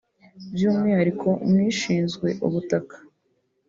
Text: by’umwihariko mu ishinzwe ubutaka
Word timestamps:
by’umwihariko 0.53 1.27
mu 1.49 1.57
ishinzwe 1.71 2.27
ubutaka 2.47 2.95